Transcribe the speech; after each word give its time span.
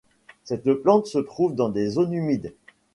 Cette 0.45 0.73
plante 0.81 1.05
se 1.05 1.19
trouve 1.19 1.53
dans 1.53 1.69
des 1.69 1.91
zones 1.91 2.11
humides. 2.15 2.55